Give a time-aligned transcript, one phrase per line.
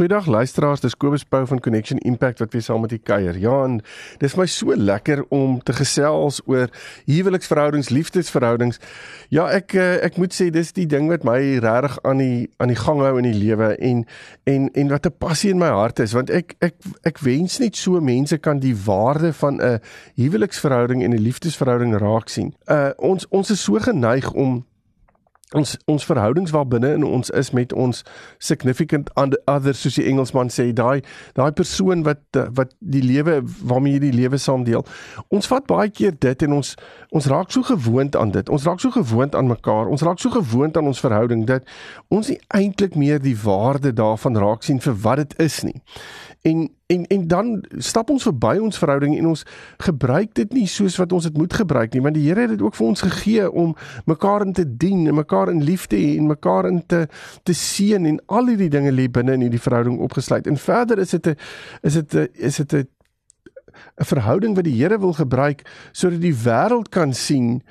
[0.00, 3.36] Goeiedag luisteraars, dis Kobus Pau van Connection Impact wat weer saam met u kuier.
[3.36, 3.82] Ja, en
[4.18, 6.70] dis my so lekker om te gesels oor
[7.04, 8.80] huweliksverhoudings, liefdesverhoudings.
[9.28, 12.72] Ja, ek eh, ek moet sê dis die ding wat my regtig aan die aan
[12.72, 14.06] die gang hou in die lewe en
[14.48, 17.76] en en wat 'n passie in my hart is, want ek ek ek wens net
[17.76, 19.80] so mense kan die waarde van 'n
[20.16, 22.54] huweliksverhouding en 'n liefdesverhouding raak sien.
[22.64, 24.64] Uh ons ons is so geneig om
[25.54, 28.04] ons ons verhoudings waar binne in ons is met ons
[28.38, 31.02] significant other soos die Engelsman sê daai
[31.34, 32.22] daai persoon wat
[32.56, 34.86] wat die lewe waarmee jy die lewe saam deel
[35.28, 36.76] ons vat baie keer dit en ons
[37.10, 38.48] ons raak so gewoond aan dit.
[38.48, 39.86] Ons raak so gewoond aan mekaar.
[39.86, 41.66] Ons raak so gewoond aan ons verhouding dat
[42.08, 45.80] ons nie eintlik meer die waarde daarvan raak sien vir wat dit is nie.
[46.46, 49.44] En en en dan stap ons verby ons verhouding en ons
[49.86, 52.62] gebruik dit nie soos wat ons dit moet gebruik nie want die Here het dit
[52.62, 53.74] ook vir ons gegee om
[54.10, 57.06] mekaar in te dien en mekaar in liefde en mekaar in te
[57.42, 60.46] te seën en al hierdie dinge lê binne in hierdie verhouding opgesluit.
[60.46, 61.36] En verder is dit 'n
[61.82, 62.88] is dit 'n is dit 'n
[64.00, 67.62] 'n verhouding wat die Here wil gebruik sodat die wêreld kan sien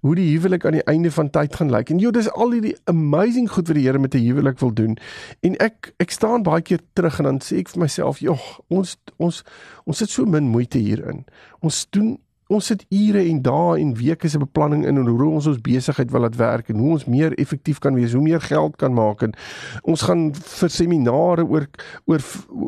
[0.00, 1.90] hoe die huwelik aan die einde van tyd gaan lyk.
[1.90, 4.96] En joh, dis al hierdie amazing goed wat die Here met 'n huwelik wil doen.
[5.40, 8.96] En ek ek staan baie keer terug en dan sê ek vir myself, joh, ons
[9.18, 9.42] ons
[9.84, 11.24] ons sit so min moeite hierin.
[11.60, 12.18] Ons doen
[12.50, 16.10] ons sit ure en dae en weke se beplanning in en hoe ons ons besigheid
[16.10, 19.22] wil laat werk en hoe ons meer effektief kan wees, hoe meer geld kan maak
[19.26, 19.34] en
[19.82, 21.68] ons gaan vir seminare oor
[22.10, 22.24] oor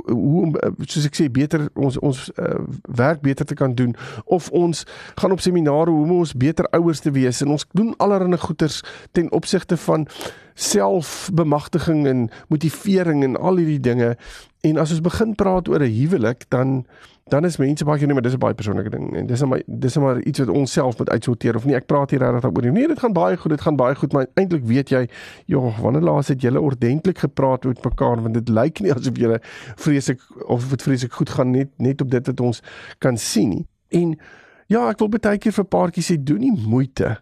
[0.06, 0.54] hoe om
[0.86, 2.60] soos ek sê beter ons ons uh,
[3.02, 4.84] werk beter te kan doen of ons
[5.18, 8.82] gaan op seminare hoe om ons beter ouers te wees en ons doen allerlei goeders
[9.12, 10.06] ten opsigte van
[10.54, 14.16] selfbemagtiging en motivering en al hierdie dinge.
[14.60, 16.86] En as ons begin praat oor 'n huwelik dan
[17.30, 19.96] dan is mense baie nie maar dis 'n baie persoonlike ding en dis maar dis
[19.96, 21.74] maar iets wat ons self moet uitsorteer of nie.
[21.74, 24.26] Ek praat hier regtig daaroor nee dit gaan baie goed dit gaan baie goed maar
[24.34, 25.08] eintlik weet jy
[25.46, 28.22] joh wanneer laas het julle ordentlik gepraat met mekaar?
[28.22, 29.40] Want dit lyk nie asof julle
[29.76, 32.62] vreeslik of dit vreeslik goed gaan net net op dit wat ons
[32.98, 33.66] kan sien nie.
[33.88, 34.18] En
[34.66, 37.20] ja ek wil baie keer vir paartjies sê doen nie moeite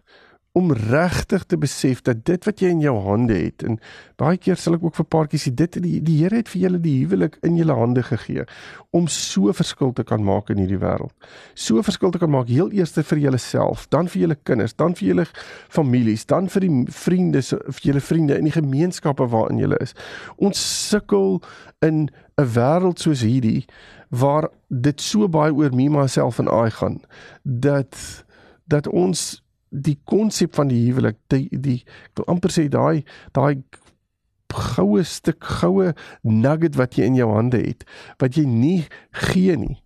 [0.57, 3.77] om regtig te besef dat dit wat jy in jou hande het en
[4.19, 6.81] baie keer sal ek ook vir paartjies sê dit die, die Here het vir julle
[6.83, 8.43] die huwelik in julle hande gegee
[8.91, 11.13] om so verskil te kan maak in hierdie wêreld.
[11.55, 15.07] So verskil te kan maak heel eers vir julleself, dan vir julle kinders, dan vir
[15.07, 15.25] julle
[15.71, 19.95] families, dan vir die vriende, vir julle vriende in die gemeenskappe waarin julle is.
[20.37, 21.39] Ons sukkel
[21.81, 23.65] in 'n wêreld soos hierdie
[24.09, 26.99] waar dit so baie oor me myself en I gaan
[27.43, 27.95] dat
[28.67, 29.40] dat ons
[29.71, 33.03] die konsep van die huwelik die die ek wil amper sê daai
[33.35, 33.63] daai
[34.51, 35.93] goue stuk goue
[36.27, 37.85] nugget wat jy in jou hande het
[38.19, 38.83] wat jy nie
[39.31, 39.77] gee nie.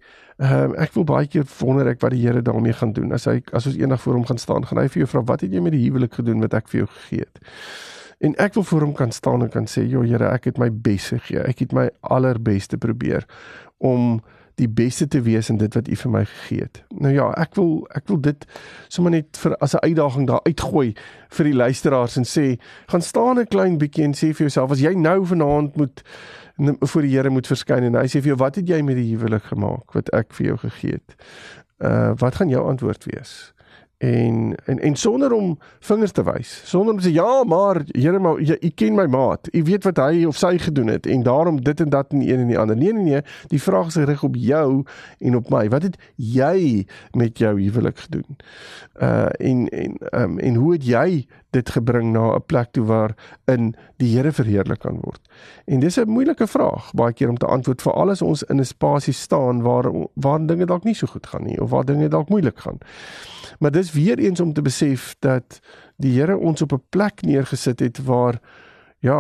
[0.41, 3.13] Ehm uh, ek wil baie keer wonder ek wat die Here daarmee gaan doen.
[3.15, 5.45] As hy as ons eendag voor hom gaan staan, gaan hy vir jou vra wat
[5.45, 7.39] het jy met die huwelik gedoen wat ek vir jou gegee het?
[8.25, 10.69] En ek wil voor hom kan staan en kan sê, "Jo Here, ek het my
[10.71, 11.39] bes gegee.
[11.39, 13.25] Ek het my allerbeste probeer
[13.77, 14.21] om
[14.55, 16.83] die beste te wees in dit wat U vir my gegee het.
[16.89, 18.45] Nou ja, ek wil ek wil dit
[18.87, 20.95] sommer net vir as 'n uitdaging daar uitgooi
[21.29, 24.79] vir die luisteraars en sê, gaan staan 'n klein bietjie en sê vir jouself as
[24.79, 26.03] jy nou vanaand moet
[26.79, 29.15] voor die Here moet verskyn en hy sê vir jou wat het jy met die
[29.15, 31.15] huwelik gemaak wat ek vir jou gegee het?
[31.79, 33.54] Uh wat gaan jou antwoord wees?
[33.97, 38.19] En en en sonder om vingers te wys sonder om te sê ja maar Here
[38.19, 39.49] maar jy, jy ken my maat.
[39.53, 42.43] Jy weet wat hy of sy gedoen het en daarom dit en dat en een
[42.43, 42.77] en die ander.
[42.77, 43.21] Nee nee nee.
[43.51, 44.83] Die vraag is gerig op jou
[45.19, 45.67] en op my.
[45.71, 46.85] Wat het jy
[47.15, 48.37] met jou huwelik gedoen?
[49.01, 53.15] Uh en en um, en hoe het jy dit gebring na 'n plek toe waar
[53.47, 55.21] in die Here verheerlik kan word.
[55.65, 58.65] En dis 'n moeilike vraag baie keer om te antwoord vir alles ons in 'n
[58.65, 62.29] spasie staan waar waar dinge dalk nie so goed gaan nie of waar dinge dalk
[62.29, 62.77] moeilik gaan.
[63.59, 65.59] Maar dis weer eens om te besef dat
[65.97, 68.39] die Here ons op 'n plek neergesit het waar
[69.03, 69.17] ja,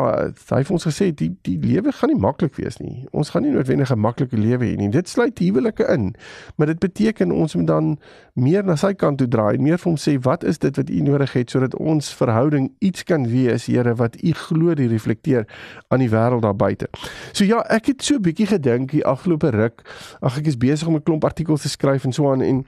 [0.49, 3.05] hy het ons gesê die die lewe gaan nie maklik wees nie.
[3.13, 4.89] Ons gaan nie noodwendig 'n maklike lewe hê nie.
[4.89, 6.15] Dit sluit huwelike in.
[6.55, 7.97] Maar dit beteken ons moet dan
[8.33, 10.89] meer na sy kant toe draai en meer vir hom sê wat is dit wat
[10.89, 15.47] u nodig het sodat ons verhouding iets kan wees, Here, wat u glo die reflekteer
[15.89, 16.87] aan die wêreld daar buite.
[17.31, 19.81] So ja, ek het so 'n bietjie gedink die afgelope ruk.
[20.21, 22.65] Ag ek is besig om 'n klomp artikels te skryf en so aan en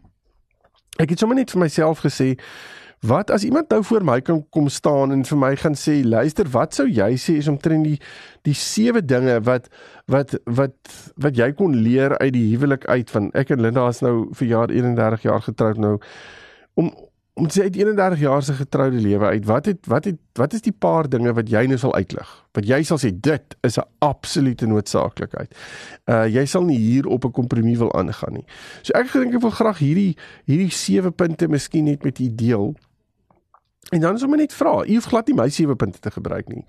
[1.00, 2.38] ek het sommer net vir myself gesê
[3.06, 6.48] Wat as iemand nou voor my kan kom staan en vir my gaan sê, luister,
[6.50, 8.00] wat sou jy sê is omtrent die
[8.48, 9.68] die sewe dinge wat
[10.08, 10.74] wat wat
[11.16, 14.48] wat jy kon leer uit die huwelik uit van ek en Linda is nou vir
[14.48, 15.98] jaar 31 jaar getroud nou
[16.74, 16.90] om
[17.38, 20.54] om te sê uit 31 jaar se getroude lewe uit, wat het wat het wat
[20.54, 22.30] is die paar dinge wat jy nou sal uitlig?
[22.58, 25.54] Wat jy sal sê dit is 'n absolute noodsaaklikheid.
[26.10, 28.46] Uh jy sal nie hier op 'n kompromie wil aangaan nie.
[28.82, 32.76] So ek dink ek wil graag hierdie hierdie sewe punte miskien net met u deel.
[33.88, 36.48] En dan is om net vra, u hoef glad nie my sewe punte te gebruik
[36.52, 36.66] nie.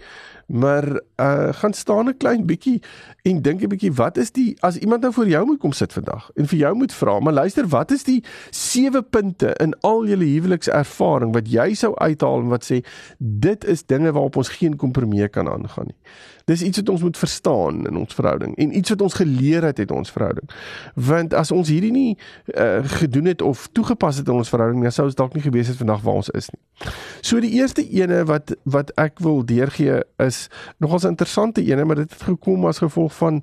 [0.46, 0.86] Maar
[1.18, 2.82] uh gaan staan 'n klein bietjie
[3.22, 5.92] en dink 'n bietjie wat is die as iemand nou voor jou moet kom sit
[5.92, 10.06] vandag en vir jou moet vra, maar luister, wat is die sewe punte in al
[10.06, 12.84] julle huwelikservaring wat jy sou uithaal en wat sê
[13.18, 15.98] dit is dinge waarop ons geen kompromie kan aangaan nie.
[16.48, 19.78] Dis iets wat ons moet verstaan in ons verhouding en iets wat ons geleer het
[19.78, 20.48] uit ons verhouding.
[20.94, 22.16] Want as ons hierdie nie
[22.54, 25.68] uh, gedoen het of toegepas het in ons verhouding, dan sou ons dalk nie gewees
[25.68, 26.92] het vandag waar ons is nie.
[27.20, 30.46] So die eerste ene wat wat ek wil deurgee is
[30.78, 33.42] nogals 'n interessante ene, maar dit het gekom as gevolg van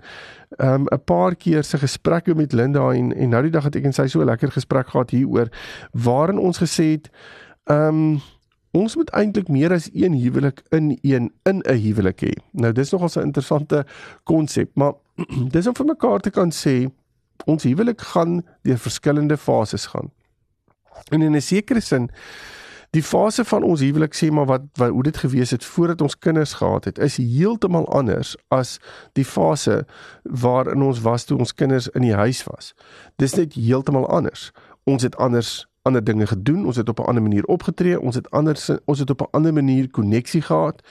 [0.58, 3.84] um 'n paar keer se gesprekke met Linda en en nou die dag het ek
[3.84, 5.50] en sy so 'n lekker gesprek gehad hieroor
[5.92, 7.10] waarin ons gesê het
[7.66, 8.22] um
[8.76, 12.34] Ons moet eintlik meer as een huwelik in een in 'n huwelik hê.
[12.52, 13.86] Nou dis nogal 'n interessante
[14.24, 14.94] konsep, maar
[15.56, 16.92] dis om vir mekaar te kan sê
[17.46, 20.12] ons huwelik gaan deur verskillende fases gaan.
[21.12, 22.10] En in 'n sekere sin
[22.90, 26.18] die fase van ons huwelik sê maar wat, wat hoe dit gewees het voordat ons
[26.18, 28.80] kinders gehad het, is heeltemal anders as
[29.14, 29.86] die fase
[30.24, 32.74] waarin ons was toe ons kinders in die huis was.
[33.16, 34.52] Dis net heeltemal anders.
[34.84, 38.32] Ons het anders ander dinge gedoen, ons het op 'n ander manier opgetree, ons het
[38.32, 40.82] anders ons het op 'n ander manier koneksie gehad.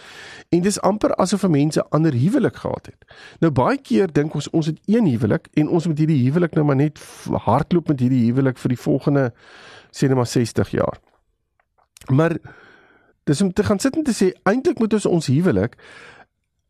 [0.48, 3.04] En dis amper asof mense ander huwelik gehad het.
[3.38, 6.66] Nou baie keer dink ons ons het een huwelik en ons moet hierdie huwelik nou
[6.66, 6.98] maar net
[7.30, 9.32] hardloop met hierdie huwelik vir die volgende
[9.90, 10.98] sê net maar 60 jaar.
[12.12, 12.36] Maar
[13.24, 15.76] dis om te gaan sit en te sê eintlik moet ons ons huwelik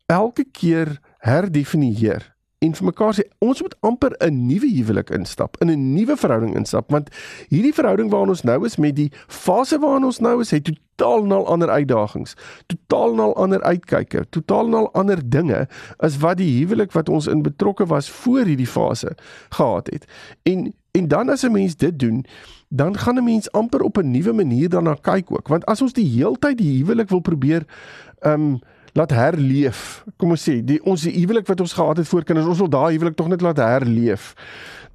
[0.05, 2.34] elke keer herdefinieer
[2.65, 6.55] en vir mekaar sê ons moet amper 'n nuwe huwelik instap, in 'n nuwe verhouding
[6.55, 7.09] instap want
[7.49, 10.65] hierdie verhouding waarin ons nou is met die fase waarin ons nou is, het
[10.95, 12.35] totaal en al ander uitdagings,
[12.67, 15.67] totaal en al ander uitkyke, totaal en al ander dinge
[15.97, 19.15] as wat die huwelik wat ons in betrokke was voor hierdie fase
[19.49, 20.05] gehad het.
[20.43, 22.25] En en dan as 'n mens dit doen,
[22.69, 25.93] dan gaan 'n mens amper op 'n nuwe manier daarna kyk ook, want as ons
[25.93, 27.65] die heeltyd die huwelik wil probeer
[28.21, 28.59] um
[28.95, 30.03] laat herleef.
[30.17, 32.95] Kom ons sê, die ons huwelik wat ons gehad het voor kinders, ons wil daai
[32.95, 34.33] huwelik tog net laat herleef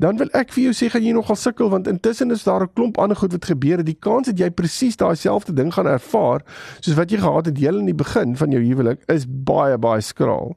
[0.01, 2.73] dan wil ek vir jou sê gaan jy nogal sukkel want intussen is daar 'n
[2.73, 3.87] klomp ander goed wat gebeur het.
[3.87, 6.41] Die kans dat jy presies daai selfde ding gaan ervaar
[6.81, 10.01] soos wat jy gehad het heel in die begin van jou huwelik is baie baie
[10.01, 10.57] skraal.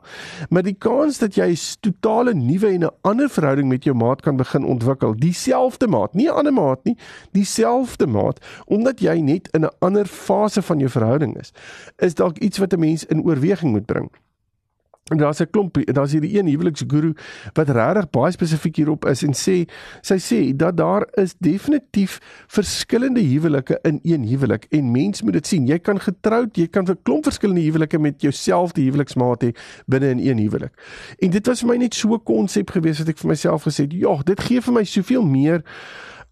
[0.50, 4.22] Maar die kans dat jy 'n totale nuwe en 'n ander verhouding met jou maat
[4.22, 6.98] kan begin ontwikkel, dieselfde maat, nie 'n ander maat nie,
[7.32, 11.52] dieselfde maat, omdat jy net in 'n ander fase van jou verhouding is,
[11.98, 14.10] is dalk iets wat 'n mens in oorweging moet bring.
[15.12, 17.14] En daar's 'n klomp, daar's hierdie een huweliksguru
[17.54, 19.68] wat regtig baie spesifiek hierop is en sê
[20.02, 25.48] sy sê dat daar is definitief verskillende huwelike in een huwelik en mens moet dit
[25.48, 25.68] sien.
[25.68, 29.52] Jy kan getroud, jy kan 'n klomp verskillende huwelike met jouselfde huweliksmaat hê
[29.86, 30.72] binne in een huwelik.
[31.20, 33.84] En dit was vir my net so 'n konsep gewees wat ek vir myself gesê
[33.84, 35.64] het, ja, dit gee vir my soveel meer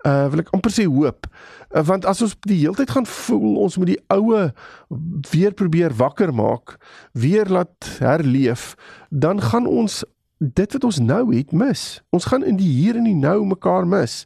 [0.07, 1.27] uh wil ek amper sê hoop.
[1.69, 4.47] Uh, want as ons die hele tyd gaan voel ons moet die oue
[5.31, 6.77] weer probeer wakker maak,
[7.13, 8.73] weer laat herleef,
[9.09, 10.01] dan gaan ons
[10.41, 12.01] dit wat ons nou het mis.
[12.09, 14.23] Ons gaan in die hier en die nou mekaar mis.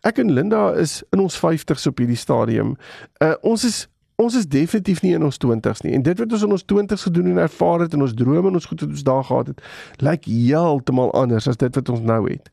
[0.00, 2.76] Ek en Linda is in ons 50s op hierdie stadium.
[3.20, 3.84] Uh ons is
[4.20, 5.94] ons is definitief nie in ons 20s nie.
[5.96, 8.58] En dit wat ons in ons 20s gedoen en ervaar het en ons drome en
[8.58, 9.62] ons goed wat ons daar gehad het,
[10.04, 12.50] lyk heeltemal anders as dit wat ons nou het.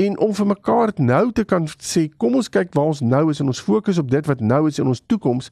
[0.00, 3.40] En om vir mekaar nou te kan sê, kom ons kyk waar ons nou is
[3.42, 5.50] en ons fokus op dit wat nou is in ons toekoms,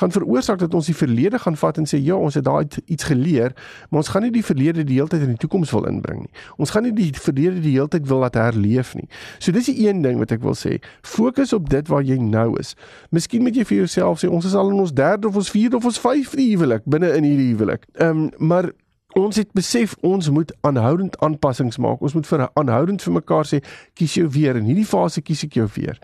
[0.00, 3.08] gaan veroorsaak dat ons die verlede gaan vat en sê ja, ons het daai iets
[3.08, 3.54] geleer,
[3.90, 6.32] maar ons gaan nie die verlede die hele tyd in die toekoms wil inbring nie.
[6.56, 9.08] Ons gaan nie die verlede die hele tyd wil laat herleef nie.
[9.38, 10.78] So dis die een ding wat ek wil sê.
[11.06, 12.74] Fokus op dit waar jy nou is.
[13.14, 15.78] Miskien moet jy vir jouself sê ons is al in ons derde of ons vierde
[15.78, 17.86] of ons vyfde huwelik binne in hierdie huwelik.
[17.96, 18.70] Ehm um, maar
[19.18, 22.02] ons het besef ons moet aanhoudend aanpassings maak.
[22.04, 23.58] Ons moet vir aanhoudend vir mekaar sê
[23.98, 25.98] kies jou weer in hierdie fase kies ek jou weer.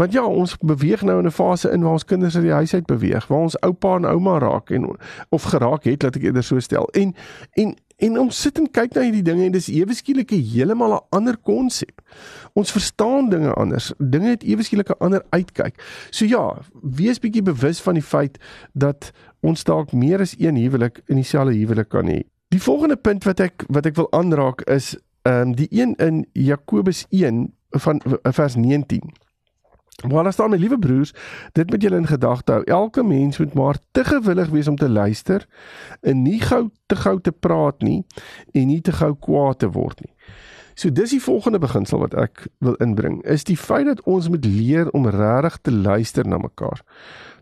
[0.00, 2.74] Want ja, ons beweeg nou in 'n fase in waar ons kinders uit die huis
[2.74, 4.96] uit beweeg, waar ons oupa en ouma raak en
[5.28, 6.88] of geraak het, laat ek eerder so stel.
[6.92, 7.14] En
[7.54, 10.94] en En ons sit en kyk na hierdie dinge en dis ewe skielik 'n heeltemal
[10.94, 11.95] 'n ander konsep.
[12.52, 13.92] Ons verstaan dinge anders.
[13.98, 15.82] Dinge het ewe skielik 'n ander uitkyk.
[16.10, 18.38] So ja, wees bietjie bewus van die feit
[18.72, 22.22] dat ons dalk meer as een huwelik in dieselfde huwelik kan hê.
[22.48, 26.26] Die volgende punt wat ek wat ek wil aanraak is ehm um, die een in
[26.32, 29.12] Jakobus 1 van vers 19.
[30.08, 31.14] Maar as dan my liewe broers,
[31.52, 32.64] dit moet julle in gedagte hou.
[32.64, 35.46] Elke mens moet maar te gewillig wees om te luister
[36.00, 38.04] en nie gou te gou te praat nie
[38.52, 40.12] en nie te gou kwaad te word nie.
[40.76, 44.44] So dis die volgende beginsel wat ek wil inbring, is die feit dat ons moet
[44.44, 46.82] leer om regtig te luister na mekaar.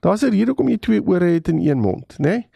[0.06, 2.28] Daar's 'n rede hoekom jy twee ore het en een mond, né?
[2.28, 2.48] Nee?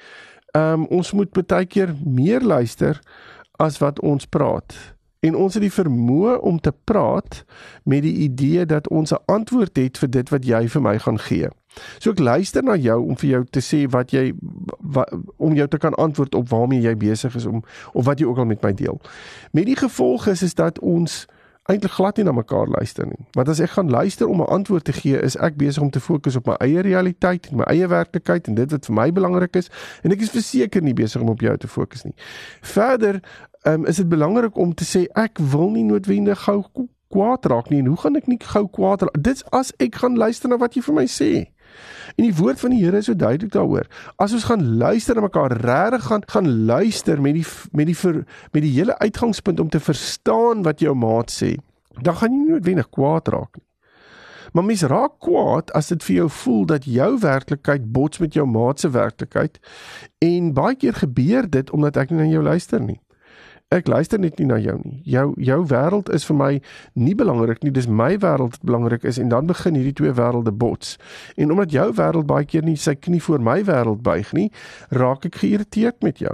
[0.54, 3.00] Ehm um, ons moet baie keer meer luister
[3.58, 4.74] as wat ons praat.
[5.20, 7.44] En ons het die vermoë om te praat
[7.84, 11.18] met die idee dat ons 'n antwoord het vir dit wat jy vir my gaan
[11.18, 11.48] gee.
[11.98, 14.32] So ek luister na jou om vir jou te sê wat jy
[14.78, 18.26] wat, om jou te kan antwoord op waarmee jy besig is om of wat jy
[18.26, 19.00] ook al met my deel.
[19.52, 21.26] Met die gevolg is is dat ons
[21.68, 23.26] eintlik glad nie na mekaar luister nie.
[23.36, 26.00] Want as ek gaan luister om 'n antwoord te gee, is ek besig om te
[26.00, 29.56] fokus op my eie realiteit en my eie werklikheid en dit wat vir my belangrik
[29.56, 29.68] is
[30.02, 32.14] en ek is verseker nie besig om op jou te fokus nie.
[32.60, 33.20] Verder
[33.64, 36.64] um, is dit belangrik om te sê ek wil nie noodwendig gou
[37.08, 40.16] kwaad raak nie en hoe gaan ek nie gou kwaad raak dit as ek gaan
[40.16, 41.30] luister na wat jy vir my sê
[42.16, 43.86] en die woord van die Here is so duidelik daaroor.
[44.16, 48.24] As ons gaan luister na mekaar regtig gaan gaan luister met die met die ver,
[48.52, 51.56] met die hele uitgangspunt om te verstaan wat jou maat sê
[52.02, 53.64] dan gaan jy nie noodwendig kwaad raak nie.
[54.52, 58.46] Maar mens raak kwaad as dit vir jou voel dat jou werklikheid bots met jou
[58.48, 59.58] maat se werklikheid
[60.24, 63.00] en baie keer gebeur dit omdat ek nie na jou luister nie
[63.68, 65.02] ek luister net nie na jou nie.
[65.04, 66.50] Jou jou wêreld is vir my
[66.96, 67.72] nie belangrik nie.
[67.74, 70.96] Dis my wêreld wat belangrik is en dan begin hierdie twee wêrelde bots.
[71.36, 74.48] En omdat jou wêreld baie keer nie sy knie voor my wêreld buig nie,
[74.88, 76.32] raak ek geïrriteerd met jou.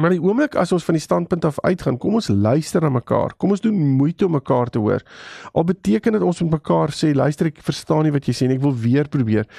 [0.00, 3.34] Maar die oomblik as ons van die standpunt af uitgaan, kom ons luister na mekaar.
[3.36, 5.04] Kom ons doen moeite om mekaar te hoor.
[5.52, 8.56] Al beteken dit ons moet mekaar sê, luister ek verstaan nie wat jy sê nie,
[8.56, 9.50] ek wil weer probeer.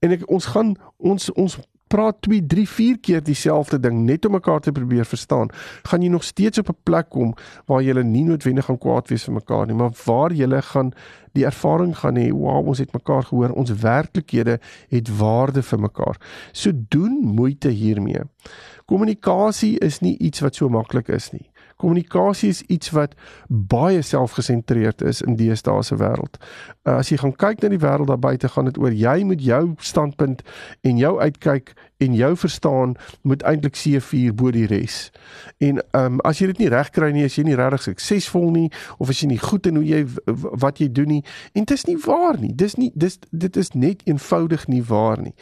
[0.00, 1.58] En ek ons gaan ons ons
[1.90, 5.50] praat 2, 3, 4 keer dieselfde ding net om mekaar te probeer verstaan,
[5.90, 7.34] gaan jy nog steeds op 'n plek kom
[7.66, 10.92] waar jy nie noodwendig gaan kwaad wees vir mekaar nie, maar waar jy gaan
[11.32, 16.16] die ervaring gaan hê, wow, ons het mekaar gehoor, ons werklikhede het waarde vir mekaar.
[16.52, 18.22] So doen moeite hiermee.
[18.86, 21.49] Kommunikasie is nie iets wat so maklik is nie.
[21.80, 23.14] Kommunikasie is iets wat
[23.48, 26.36] baie selfgesentreerd is in deesdae se wêreld.
[26.84, 29.40] Uh, as jy gaan kyk na die wêreld daar buite, gaan dit oor jy moet
[29.44, 30.44] jou standpunt
[30.84, 35.10] en jou uitkyk en jou verstaan moet eintlik C4 bo die res.
[35.58, 38.48] En ehm um, as jy dit nie reg kry nie, as jy nie regtig suksesvol
[38.54, 38.68] nie
[38.98, 40.00] of as jy nie goed in hoe jy
[40.64, 41.20] wat jy doen nie,
[41.52, 42.52] en dit is nie waar nie.
[42.56, 45.34] Dis nie dis dit is net eenvoudig nie waar nie.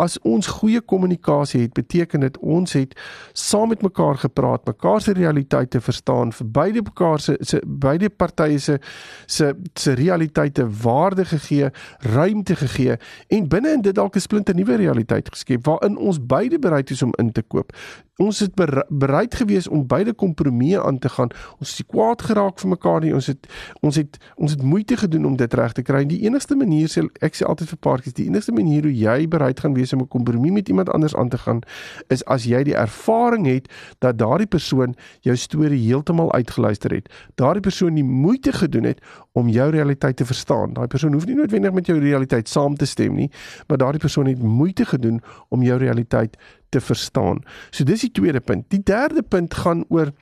[0.00, 2.96] As ons goeie kommunikasie het, beteken dit ons het
[3.32, 8.58] saam met mekaar gepraat, mekaar se realiteite verstaan, vir beide mekaar se se beide partye
[8.58, 8.78] se
[9.26, 12.96] se se realiteite waarde gegee, ruimte gegee
[13.28, 17.02] en binne in dit dalk 'n splinter nuwe realiteit geskep waarin ons beide bereid is
[17.02, 17.72] om in te koop.
[18.18, 18.54] Ons het
[18.88, 21.28] bereid gewees om beide kompromieë aan te gaan.
[21.58, 23.12] Ons het kwaad geraak vir mekaar nie.
[23.14, 23.46] Ons het
[23.80, 26.00] ons het ons het moeite gedoen om dit reg te kry.
[26.04, 29.60] Die enigste manier sê ek sê altyd vir paartjies, die enigste manier hoe jy bereid
[29.60, 31.60] gaan wees om 'n kompromie met iemand anders aan te gaan,
[32.08, 37.08] is as jy die ervaring het dat daardie persoon jou storie heeltemal uitgeluister het.
[37.34, 40.72] Daardie persoon die moeite gedoen het om jou realiteit te verstaan.
[40.72, 43.30] Daai persoon hoef nie noodwendig met jou realiteit saam te stem nie,
[43.66, 46.36] maar daardie persoon het moeite gedoen om jou realiteit
[46.68, 47.42] te verstaan.
[47.70, 48.70] So dis die tweede punt.
[48.70, 50.12] Die derde punt gaan oor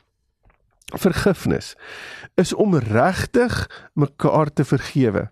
[0.94, 1.74] vergifnis.
[2.34, 5.30] Is om regtig mekaar te vergewe.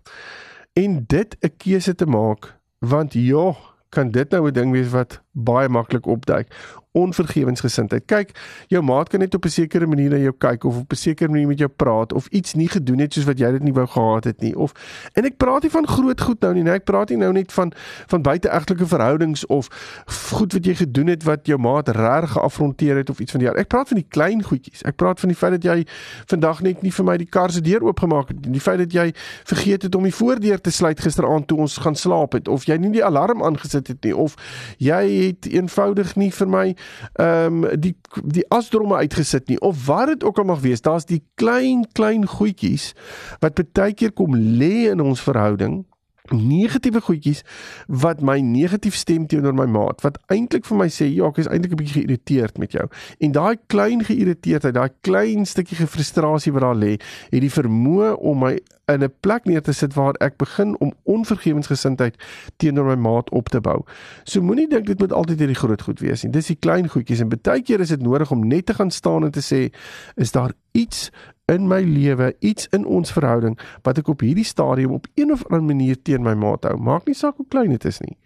[0.73, 3.55] En dit 'n keuse te maak want ja,
[3.89, 6.51] kan dit nou 'n ding wees wat baie maklik opduik
[6.95, 8.05] onvergewensgesindheid.
[8.07, 8.31] Kyk,
[8.71, 11.29] jou maat kan net op 'n sekere manier na jou kyk of op 'n sekere
[11.29, 13.87] manier met jou praat of iets nie gedoen het soos wat jy dit nie wou
[13.87, 14.55] gehad het nie.
[14.57, 14.71] Of
[15.13, 17.53] en ek praat nie van groot goed nou nie, nee, ek praat nie nou net
[17.53, 17.71] van
[18.07, 19.67] van buiteegtelike verhoudings of
[20.05, 23.47] goed wat jy gedoen het wat jou maat reg geafronteer het of iets van die
[23.47, 23.57] jaar.
[23.57, 24.81] Ek praat van die klein goedjies.
[24.81, 25.85] Ek praat van die feit dat jy
[26.25, 28.51] vandag net nie vir my die kar se deur oopgemaak het nie.
[28.51, 29.13] Die feit dat jy
[29.43, 32.77] vergeet het om die voordeur te sluit gisteraand toe ons gaan slaap het of jy
[32.77, 34.35] nie die alarm aangesit het nie of
[34.77, 36.65] jy het eenvoudig nie vir my
[37.13, 40.81] ehm um, die die asdromme uitgesit nie of wat dit ook al mag wees.
[40.81, 42.93] Daar's die klein klein goedjies
[43.39, 45.83] wat baie keer kom lê in ons verhouding
[46.33, 47.43] negatiewe goedjies
[47.87, 51.49] wat my negatief stem teenoor my maat wat eintlik vir my sê ja ek is
[51.49, 52.87] eintlik 'n bietjie geïrriteerd met jou
[53.19, 56.97] en daai klein geïrriteerdheid daai klein stukkie gefrustrasie wat daar lê
[57.31, 60.93] het die vermoë om my in 'n plek neer te sit waar ek begin om
[61.03, 62.15] onvergewensgesindheid
[62.57, 63.83] teenoor my maat op te bou.
[64.23, 66.31] So moenie dink dit moet altyd hierdie groot goed wees nie.
[66.31, 69.23] Dis die klein goedjies en baie keer is dit nodig om net te gaan staan
[69.23, 69.73] en te sê
[70.15, 71.11] is daar iets
[71.51, 75.45] in my lewe, iets in ons verhouding wat ek op hierdie stadium op een of
[75.49, 76.77] ander manier teen my maat hou.
[76.77, 78.17] Maak nie saak hoe klein dit is nie.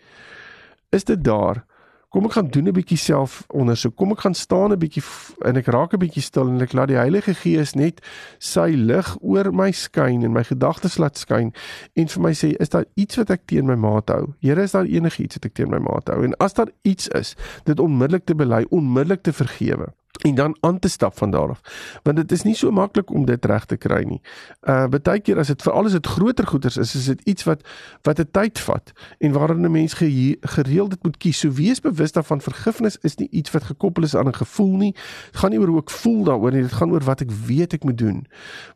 [0.96, 1.66] Is dit daar?
[2.10, 3.96] Kom ek gaan doen 'n bietjie selfondersoek.
[3.96, 5.04] Kom ek gaan staan 'n bietjie
[5.46, 8.02] en ek raak 'n bietjie stil en ek laat die Heilige Gees net
[8.40, 11.54] sy lig oor my skyn en my gedagtes laat skyn
[11.94, 14.34] en vir my sê, is daar iets wat ek teen my maat hou?
[14.42, 16.24] Here, is daar enigiets wat ek teen my maat hou?
[16.24, 17.36] En as daar iets is,
[17.66, 21.62] dit onmiddellik te bely, onmiddellik te vergewe en dan aan te stap van daar af.
[22.04, 24.22] Want dit is nie so maklik om dit reg te kry nie.
[24.62, 27.62] Uh baie keer as dit veral as dit groter goederes is, is dit iets wat
[28.04, 29.94] wat 'n tyd vat en waarin 'n mens
[30.42, 31.40] gereeld dit moet kies.
[31.40, 34.92] So wees bewus daarvan vergifnis is nie iets wat gekoppel is aan 'n gevoel nie.
[35.32, 37.74] Dit gaan nie oor hoe ek voel daaroor nie, dit gaan oor wat ek weet
[37.74, 38.28] ek moet doen.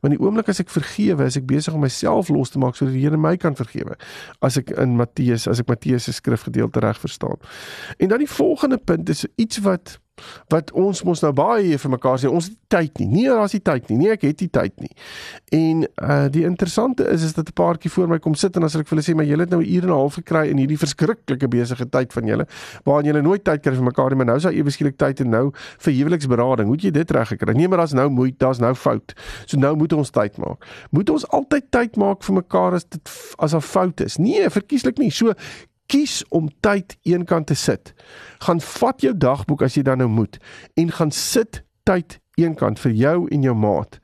[0.02, 2.94] Want die oomblik as ek vergewe, is ek besig om myself los te maak sodat
[2.94, 3.98] die Here my kan vergewe.
[4.40, 7.38] As ek in Matteus, as ek Matteus se skrifgedeelte reg verstaan.
[7.98, 10.00] En dan die volgende punt is iets wat
[10.54, 13.08] wat ons mos nou baie vir mekaar sê ons het tyd nie.
[13.10, 13.98] Nee, daar's nie tyd nie.
[13.98, 14.92] Nee, ek het nie tyd nie.
[15.58, 18.76] En uh die interessante is is dat 'n paartjie voor my kom sit en as
[18.76, 20.58] ek vir hulle sê maar julle het nou 'n uur en 'n half gekry in
[20.58, 22.46] hierdie verskriklike besige tyd van julle
[22.86, 25.20] waarin julle nooit tyd kry vir mekaar nie, maar nou is daar ewe skielik tyd
[25.20, 26.68] en nou vir huweliksberading.
[26.68, 27.54] Hoe het jy dit reg gekry?
[27.54, 29.14] Nee, maar daar's nou moeite, daar's nou fout.
[29.46, 30.66] So nou moet ons tyd maak.
[30.92, 34.18] Moet ons altyd tyd maak vir mekaar as dit as daar fout is?
[34.18, 35.12] Nee, verkieslik nie.
[35.12, 35.34] So
[35.94, 37.94] kies om tyd eenkant te sit.
[38.48, 40.40] Gaan vat jou dagboek as jy dan nou moet
[40.80, 44.00] en gaan sit tyd eenkant vir jou en jou maat.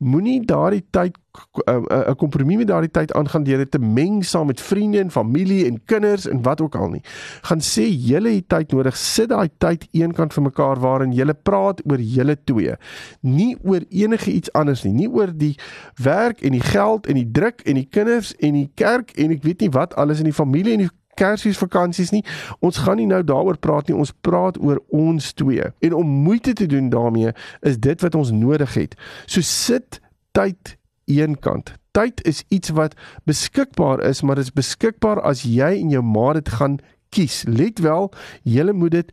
[0.00, 4.22] Moenie daardie tyd 'n uh, uh, kompromie met daardie tyd aangaan deur dit te meng
[4.24, 7.02] saam met vriende en familie en kinders en wat ook al nie.
[7.42, 8.96] Gaan sê julle het tyd nodig.
[8.96, 12.76] Sit daai tyd eenkant vir mekaar waarin julle praat oor julle twee.
[13.20, 14.92] Nie oor enige iets anders nie.
[14.92, 15.58] Nie oor die
[15.96, 19.42] werk en die geld en die druk en die kinders en die kerk en ek
[19.42, 22.24] weet nie wat alles in die familie en die Kersfeesvakansies nie.
[22.64, 23.96] Ons gaan nie nou daaroor praat nie.
[23.96, 25.66] Ons praat oor ons twee.
[25.84, 28.96] En om moeite te doen daarmee is dit wat ons nodig het.
[29.26, 30.00] So sit
[30.32, 30.76] tyd
[31.10, 31.74] eenkant.
[31.94, 36.40] Tyd is iets wat beskikbaar is, maar dit is beskikbaar as jy en jou maat
[36.42, 36.78] dit gaan
[37.14, 37.44] kies.
[37.46, 38.10] Let wel,
[38.42, 39.12] jy moet dit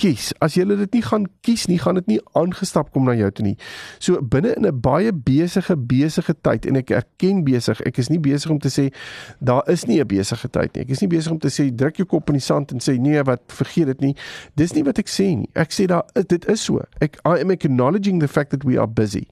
[0.00, 0.30] kies.
[0.40, 3.44] As jy dit nie gaan kies nie, gaan dit nie aangestap kom na jou toe
[3.50, 3.56] nie.
[4.00, 8.18] So binne in 'n baie besige besige tyd en ek erken besig, ek is nie
[8.18, 8.92] besig om te sê
[9.40, 10.82] daar is nie 'n besige tyd nie.
[10.82, 12.98] Ek is nie besig om te sê druk jou kop in die sand en sê
[12.98, 14.14] nee, wat vergeet dit nie.
[14.56, 15.48] Dis nie wat ek sê nie.
[15.54, 16.82] Ek sê daar dit is so.
[17.00, 19.26] Ek I am acknowledging the fact that we are busy.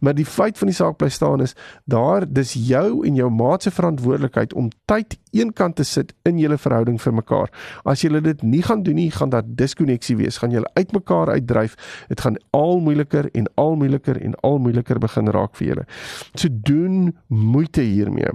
[0.00, 1.54] Maar die feit van die saak bly staan is
[1.86, 6.58] daar dis jou en jou maat se verantwoordelikheid om tyd eenkant te sit in julle
[6.58, 7.52] verhouding vir mekaar.
[7.84, 11.76] As julle dit nie gaan doen nie, gaan daar diskonneksie wees, gaan julle uitmekaar uitdryf.
[12.08, 15.88] Dit gaan al moeiliker en al moeiliker en al moeiliker begin raak vir julle.
[16.34, 18.32] So doen moeite hiermee.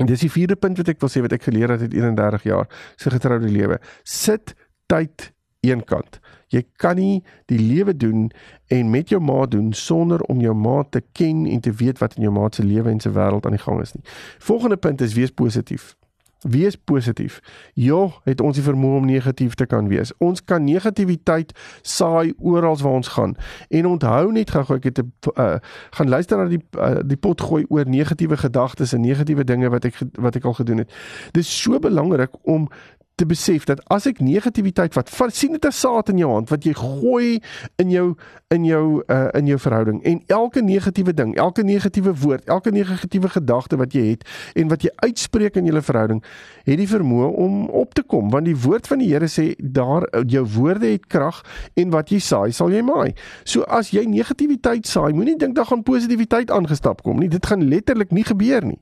[0.00, 2.48] En dis die vierde punt wat ek wil sê wat ek geleer het uit 31
[2.48, 3.78] jaar se getroude lewe.
[4.08, 4.54] Sit
[4.88, 6.18] tyd eenkant.
[6.52, 8.30] Jy kan nie die lewe doen
[8.66, 12.18] en met jou maat doen sonder om jou maat te ken en te weet wat
[12.18, 14.04] in jou maat se lewe en se wêreld aan die gang is nie.
[14.38, 15.94] Volgende punt is wees positief.
[16.42, 17.38] Wees positief.
[17.78, 20.10] Ja, het ons die vermoë om negatief te kan wees.
[20.18, 21.52] Ons kan negativiteit
[21.86, 23.36] saai oral waar ons gaan.
[23.70, 25.56] En onthou net gou ek het 'n uh,
[25.90, 29.84] gaan luister na die uh, die pot gooi oor negatiewe gedagtes en negatiewe dinge wat
[29.84, 30.92] ek wat ek al gedoen het.
[31.30, 32.68] Dis so belangrik om
[33.14, 36.64] te besef dat as ek negativiteit wat sien dit 'n saad in jou hand wat
[36.64, 37.40] jy gooi
[37.76, 38.16] in jou
[38.50, 43.28] in jou uh, in jou verhouding en elke negatiewe ding, elke negatiewe woord, elke negatiewe
[43.28, 46.22] gedagte wat jy het en wat jy uitspreek in julle verhouding,
[46.64, 50.06] het die vermoë om op te kom want die woord van die Here sê daar
[50.26, 51.42] jou woorde het krag
[51.76, 53.12] en wat jy saai, sal jy maai.
[53.44, 57.28] So as jy negativiteit saai, moenie dink daar gaan positiwiteit aangestap kom nie.
[57.28, 58.78] Dit gaan letterlik nie gebeur nie.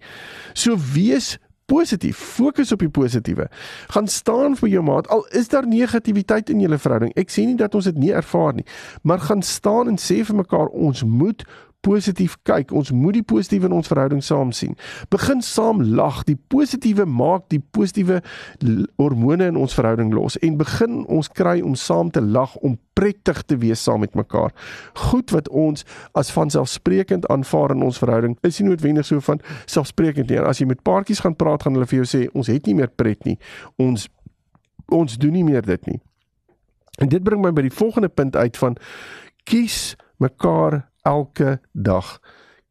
[0.55, 1.39] So wees
[1.71, 3.47] positief, fokus op die positiewe.
[3.95, 7.15] Gaan staan vir jou maat al is daar negativiteit in julle verhouding.
[7.21, 8.67] Ek sê nie dat ons dit nie ervaar nie,
[9.07, 11.47] maar gaan staan en sê vir mekaar ons moet
[11.81, 12.73] positief kyk.
[12.77, 14.77] Ons moet die positiewe in ons verhouding saam sien.
[15.13, 16.23] Begin saam lag.
[16.29, 18.21] Die positiewe maak die positiewe
[19.01, 23.43] hormone in ons verhouding los en begin ons kry om saam te lag, om prettig
[23.49, 24.53] te wees saam met mekaar.
[25.09, 25.87] Goed wat ons
[26.19, 30.41] as vanselfsprekend aanvaar in ons verhouding is nie noodwendig so van selfsprekend nie.
[30.41, 32.93] As jy met paartjies gaan praat, gaan hulle vir jou sê ons het nie meer
[32.93, 33.39] pret nie.
[33.81, 34.09] Ons
[34.91, 36.01] ons doen nie meer dit nie.
[37.01, 38.77] En dit bring my by die volgende punt uit van
[39.49, 42.19] kies mekaar elke dag.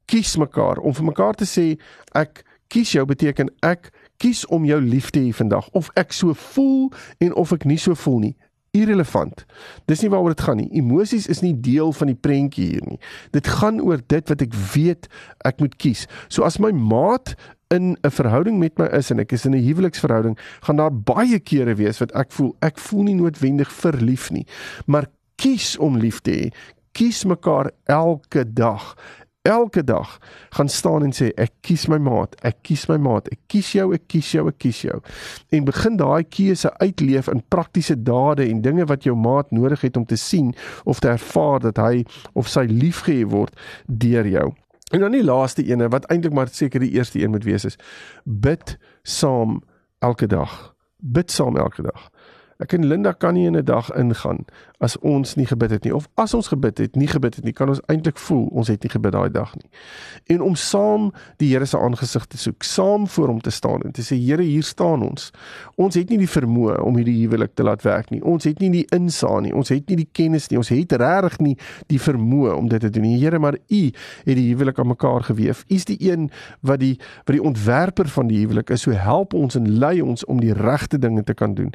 [0.06, 1.76] Kies mekaar om vir mekaar te sê
[2.18, 6.36] ek kies jou beteken ek kies om jou lief te hê vandag of ek so
[6.54, 6.90] voel
[7.24, 8.36] en of ek nie so voel nie.
[8.78, 9.46] Irrelevant.
[9.90, 10.68] Dis nie waaroor dit gaan nie.
[10.78, 13.00] Emosies is nie deel van die prentjie hier nie.
[13.34, 15.08] Dit gaan oor dit wat ek weet
[15.48, 16.06] ek moet kies.
[16.30, 17.34] So as my maat
[17.74, 21.40] in 'n verhouding met my is en ek is in 'n huweliksverhouding, gaan daar baie
[21.40, 24.46] kere wees wat ek voel ek voel nie noodwendig verlief nie,
[24.86, 26.52] maar kies om lief te hê
[26.92, 28.96] kies mekaar elke dag.
[29.42, 30.18] Elke dag
[30.50, 33.88] gaan staan en sê ek kies my maat, ek kies my maat, ek kies jou,
[33.96, 34.98] ek kies jou, ek kies jou.
[35.56, 39.98] En begin daai keuse uitleef in praktiese dade en dinge wat jou maat nodig het
[39.98, 40.52] om te sien
[40.84, 43.56] of te ervaar dat hy of sy liefgehê word
[43.88, 44.50] deur jou.
[44.92, 47.78] En dan die laaste ene wat eintlik maar seker die eerste een moet wees is
[48.24, 49.62] bid saam
[50.04, 50.76] elke dag.
[50.98, 52.10] Bid saam elke dag.
[52.60, 54.46] Ek en Linda kan nie in 'n dag ingaan
[54.80, 57.54] as ons nie gebid het nie of as ons gebid het, nie gebid het nie,
[57.54, 59.68] kan ons eintlik voel ons het nie gebid daai dag nie.
[60.36, 61.10] En om saam
[61.42, 64.44] die Here se aangesig te soek, saam voor hom te staan en te sê Here,
[64.44, 65.32] hier staan ons.
[65.76, 68.22] Ons het nie die vermoë om hierdie huwelik te laat werk nie.
[68.24, 69.54] Ons het nie die insaan nie.
[69.56, 70.60] Ons het nie die kennis nie.
[70.62, 71.56] Ons het regtig nie
[71.92, 73.18] die vermoë om dit te doen nie.
[73.20, 75.66] Here, maar U het die huwelik aan mekaar geweef.
[75.68, 76.30] U is die een
[76.62, 76.96] wat die
[77.26, 78.86] wat die ontwerper van die huwelik is.
[78.86, 81.74] So help ons en lei ons om die regte dinge te kan doen.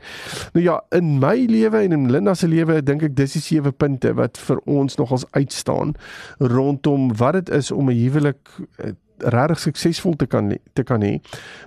[0.55, 3.73] Nou ja, in my lewe en in Linda se lewe dink ek dis die sewe
[3.73, 5.95] punte wat vir ons nogals uitstaan
[6.39, 8.39] rondom wat dit is om 'n huwelik
[8.79, 11.21] eh, regtig suksesvol te kan te kan hê.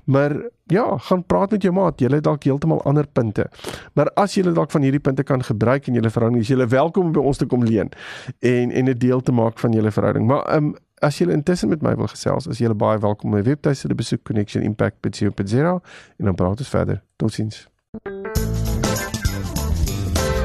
[0.06, 0.36] Maar
[0.68, 2.00] ja, gaan praat met jou maat.
[2.00, 3.48] Julle dalk heeltemal ander punte.
[3.94, 7.12] Maar as julle dalk van hierdie punte kan gebruik in julle verhouding, is julle welkom
[7.12, 7.90] by ons te kom leen
[8.40, 10.28] en en 'n deel te maak van julle verhouding.
[10.28, 13.36] Maar ehm um, as julle intussen met my wil gesels, is julle baie welkom om
[13.36, 15.82] my webtuiste te besoek connectionimpact.co.za
[16.18, 17.04] en dan praat ons verder.
[17.16, 17.77] Totsiens.